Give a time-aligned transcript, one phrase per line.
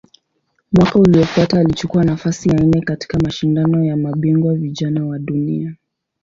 [0.73, 5.75] Mwaka uliofuata alichukua nafasi ya nne katika Mashindano ya Mabingwa Vijana wa Dunia.